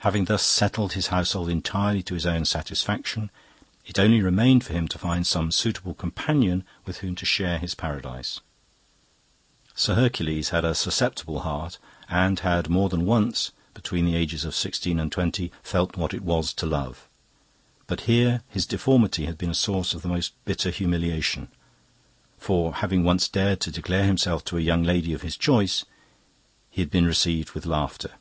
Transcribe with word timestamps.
"Having 0.00 0.26
thus 0.26 0.44
settled 0.44 0.92
his 0.92 1.06
household 1.06 1.48
entirely 1.48 2.02
to 2.02 2.12
his 2.12 2.26
own 2.26 2.44
satisfaction, 2.44 3.30
it 3.86 3.98
only 3.98 4.20
remained 4.20 4.64
for 4.64 4.74
him 4.74 4.86
to 4.88 4.98
find 4.98 5.26
some 5.26 5.50
suitable 5.50 5.94
companion 5.94 6.62
with 6.84 6.98
whom 6.98 7.14
to 7.14 7.24
share 7.24 7.56
his 7.58 7.74
paradise. 7.74 8.40
Sir 9.74 9.94
Hercules 9.94 10.50
had 10.50 10.66
a 10.66 10.74
susceptible 10.74 11.40
heart, 11.40 11.78
and 12.06 12.40
had 12.40 12.68
more 12.68 12.90
than 12.90 13.06
once, 13.06 13.50
between 13.72 14.04
the 14.04 14.14
ages 14.14 14.44
of 14.44 14.54
sixteen 14.54 15.00
and 15.00 15.10
twenty, 15.10 15.50
felt 15.62 15.96
what 15.96 16.12
it 16.12 16.20
was 16.20 16.52
to 16.52 16.66
love. 16.66 17.08
But 17.86 18.02
here 18.02 18.42
his 18.46 18.66
deformity 18.66 19.24
had 19.24 19.38
been 19.38 19.48
a 19.48 19.54
source 19.54 19.94
of 19.94 20.02
the 20.02 20.08
most 20.08 20.34
bitter 20.44 20.68
humiliation, 20.70 21.48
for, 22.36 22.74
having 22.74 23.04
once 23.04 23.26
dared 23.26 23.62
to 23.62 23.70
declare 23.72 24.04
himself 24.04 24.44
to 24.44 24.58
a 24.58 24.60
young 24.60 24.82
lady 24.82 25.14
of 25.14 25.22
his 25.22 25.38
choice, 25.38 25.86
he 26.70 26.82
had 26.82 26.90
been 26.90 27.06
received 27.06 27.52
with 27.52 27.64
laughter. 27.64 28.16